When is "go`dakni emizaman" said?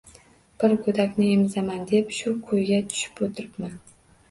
0.87-1.85